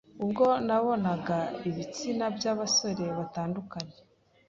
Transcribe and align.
ubwo 0.23 0.45
nabonaga 0.67 1.37
ibitsina 1.69 2.25
by’abasore 2.37 3.05
batandukanye 3.17 3.97